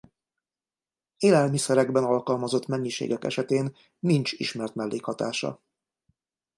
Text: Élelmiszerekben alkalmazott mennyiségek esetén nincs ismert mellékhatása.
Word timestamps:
Élelmiszerekben 1.17 2.03
alkalmazott 2.03 2.67
mennyiségek 2.67 3.23
esetén 3.23 3.75
nincs 3.99 4.31
ismert 4.31 4.75
mellékhatása. 4.75 5.61